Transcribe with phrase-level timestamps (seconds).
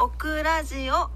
[0.00, 1.10] オクラジオ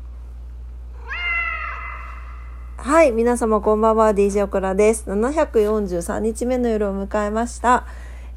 [2.76, 5.08] はい、皆様こんばんは、DJ オクラです。
[5.08, 7.86] 743日目の夜を迎えました。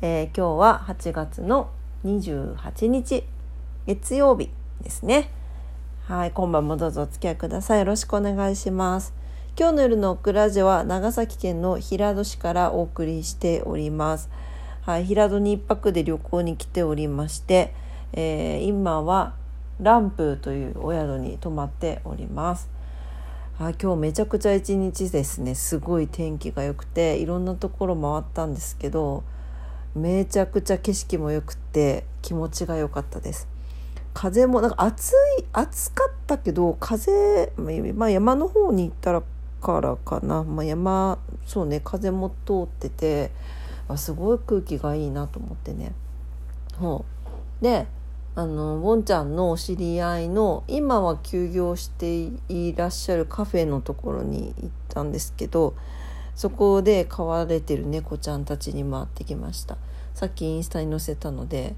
[0.04, 1.72] えー今日は8月の
[2.04, 3.24] 28日、
[3.88, 4.52] 月曜日
[4.84, 5.32] ですね。
[6.04, 7.80] はい、今晩もどうぞお付き合いください。
[7.80, 9.16] よろしくお願いします。
[9.58, 14.30] 今日の夜のオクラジオは長崎県の平戸市からお送りしております。
[14.82, 17.74] はい、平戸に一泊で旅行に来ておりまして、
[18.14, 19.34] えー今は
[19.80, 22.70] ランプというお宿に泊まっております。
[23.58, 25.56] あ今日めちゃくちゃ一日ですね。
[25.56, 29.24] すごい天気が良くていろんなところ回ったんですけど
[29.96, 33.48] めちゃくちゃ景色も良くて気持ちが良かったです。
[34.14, 39.24] 風もなんか暑い暑かったけど風まあ山の方に行ったら
[39.62, 43.32] からかな、まあ、山そうね風も通ってて
[43.90, 45.92] あすごい空気がいいなと思ってね。
[46.80, 47.04] そ
[47.62, 47.64] う。
[47.64, 47.88] で
[48.38, 55.74] あのボンちゃんのお知り合いの今は休業していらっしゃるカフェのところに行ったんですけど
[56.36, 59.78] そこで飼われてる猫ちゃんたちに回ってきました
[60.14, 61.76] さっきインスタに載せたので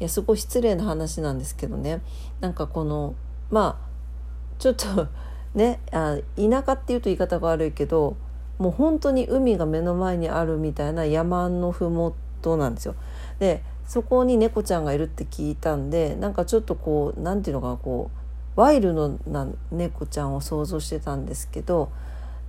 [0.00, 2.00] いやすごい失礼な話なんですけどね
[2.40, 3.14] なんかこの
[3.50, 5.06] まあちょっと
[5.54, 8.16] ねあ田舎っていうと言い方が悪いけど
[8.58, 12.94] もう本当に海が目の前にあるみたいな山の麓なんですよ。
[13.38, 13.62] で
[13.92, 18.10] そこに猫ちゃんがいるって聞いたんでなんかちょっとこうなんていうのかなこ
[18.56, 21.92] うワイルドな猫ちゃんを想像してたんですけど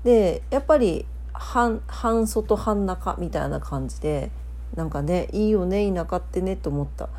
[0.05, 4.31] でやっぱり半半外半中みたいな感じで
[4.73, 7.09] なんかねいいよね田舎ってねと思った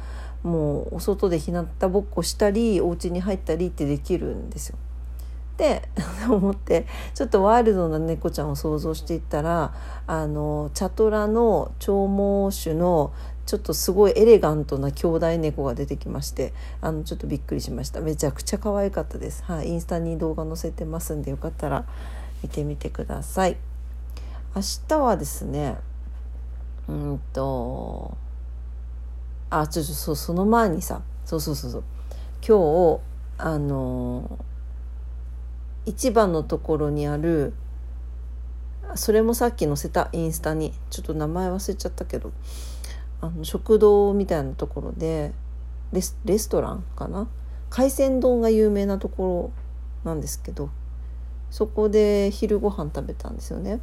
[0.43, 4.79] もうお外で日向ぼっこしたりお家に入ったりってできるんですよ。
[5.57, 5.89] で
[6.29, 9.73] 思ってちょっとワイルドな猫ちゃんを想像していったら
[10.07, 13.13] あのチャトラの長毛種の
[13.47, 18.01] ちょっとすごいエレガントな兄弟猫が出てきましてあのちょっとびっくりしました。
[18.01, 21.85] めちゃくちゃ可愛かったです、はい、インスタに動画載せてますんでよかったら
[22.43, 23.57] 見てみてください。
[24.57, 25.77] 明日はですね
[26.89, 28.17] うんと
[29.51, 31.85] あちょっとそうその前にさそうそうそうそう。
[32.47, 33.01] 今日
[33.39, 34.39] あの
[35.87, 37.53] 一番のところにある
[38.95, 42.33] それもさっき載せたインスタにちょっと名前忘れちゃったけど
[43.21, 45.33] あの食堂みたいなところで
[45.93, 47.29] レスレストランかな？
[47.71, 49.53] 海鮮丼が有名なとこ
[50.05, 50.71] ろなんですけど
[51.51, 53.81] そこで昼ご飯食べたんですよね。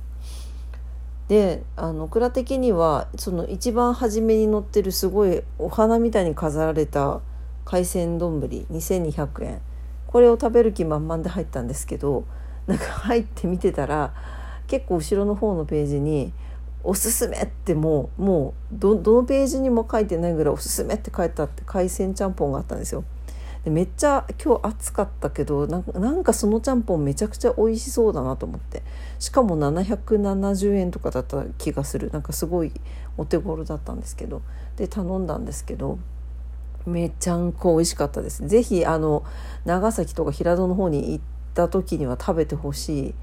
[1.28, 7.22] であの蔵的にはその一番初めに載ってるすごいお花みたいに飾られた
[7.64, 9.62] 海鮮丼2200円
[10.12, 12.26] これを食べる気満々で入ったんですけど
[12.68, 14.14] なんか入って見てたら
[14.68, 16.34] 結構後ろの方のページに
[16.84, 23.04] 「おすすめ」ってもうもうどのページにも書いてないぐらい「おすすめ」って書いてあって海鮮ちゃんぽんがあったんですよ。
[23.64, 28.82] でめっちゃ今日暑かったけどなんかなんかそのちゃんぽんめちゃくちゃ美味しそうだなと思って。
[29.20, 32.10] しかも770円とかだった気がする。
[32.12, 32.72] なんかすごい
[33.18, 34.42] お手頃だったんですけど。
[34.78, 36.00] で頼んだんですけど
[36.86, 38.48] めちゃんこ美味しかったです。
[38.48, 39.24] ぜひあの
[39.66, 43.16] 長崎とか平戸の方に行った時には食べてほし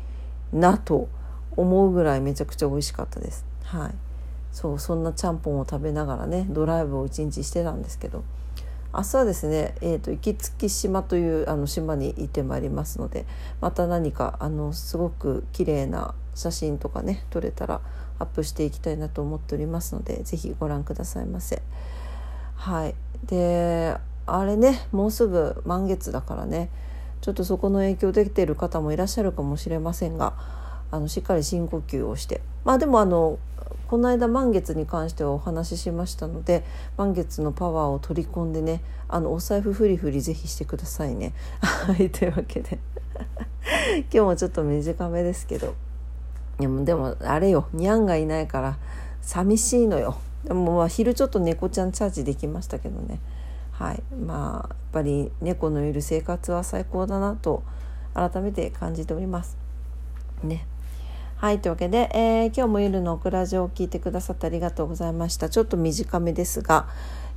[0.53, 1.09] いなと
[1.57, 3.45] 思うぐらいめちゃくちゃ美味しかったです。
[3.65, 3.95] はい。
[4.53, 8.25] そうそんなちゃんぽんを食べながらねドライブを一日してたんですけど。
[8.95, 13.27] 明日はですね、えーと、行月島というあの島に行ってまいりますので
[13.61, 17.83] また何かあのすごく綺麗な写真とかね撮れたら
[18.19, 21.63] アップしていきたいなと思っておりますので是非ご覧くださいませ。
[22.59, 23.97] はい、で
[24.27, 26.71] あれねもうすぐ満月だからね。
[27.21, 30.35] ちょっとそこの影響できてる方もいらっしゃるかもしれませんが
[30.93, 32.43] あのしっかり深呼吸をして。
[32.65, 33.39] まあでもあの
[33.89, 36.65] この間満月に関してはお話ししましたので
[36.97, 41.33] 満月のパワーを取り込んでねあのお財布フリフリぜひしてくださいね。
[41.61, 42.79] は いというわけで。
[44.11, 45.75] 今日もちょっと短めですけど。
[46.59, 47.69] でもでもあれよ。
[47.73, 48.79] にゃんがいないから
[49.23, 50.17] 寂しいのよ。
[50.54, 53.21] もまあ昼ちょっと猫ちゃんチャージできましたけどね。
[53.72, 54.03] はい。
[54.15, 57.63] まあやっぱり猫のいる生活は最高だなと
[58.15, 59.57] 改めて感じております。
[60.42, 60.66] ね。
[61.36, 61.60] はい。
[61.60, 65.48] というわけで、えー今日も夜のオクラジオを聞いてくださってありがとうございました。
[65.48, 66.89] ちょっと短めですが、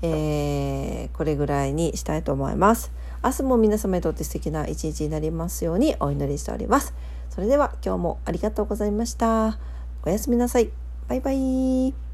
[0.02, 2.92] えーこれぐらいにしたいと思います。
[3.24, 6.94] 明日も皆様にとって素敵な一日になりますようにお祈りしております。
[7.30, 9.60] それでは今日もありがとうございました。
[10.04, 10.72] おやすみなさい。
[11.08, 12.11] バイバイ。